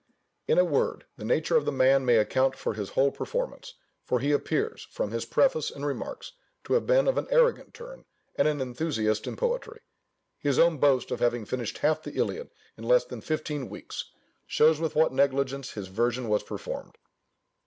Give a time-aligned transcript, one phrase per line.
[0.47, 4.19] In a word, the nature of the man may account for his whole performance; for
[4.19, 6.31] he appears, from his preface and remarks,
[6.63, 9.81] to have been of an arrogant turn, and an enthusiast in poetry.
[10.39, 14.09] His own boast, of having finished half the Iliad in less than fifteen weeks,
[14.47, 16.97] shows with what negligence his version was performed.